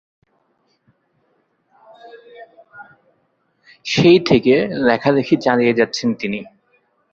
সেই 3.85 4.19
থেকে 4.19 4.53
লেখালেখি 4.87 5.35
চালিয়ে 5.37 5.73
যাচ্ছেন 5.73 6.09
তিনি। 6.13 6.39